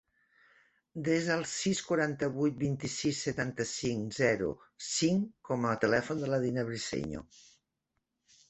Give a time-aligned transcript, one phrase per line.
[1.07, 4.49] Desa el sis, quaranta-vuit, vint-i-sis, setanta-cinc, zero,
[4.89, 7.27] cinc com a telèfon de la Dina Briceño.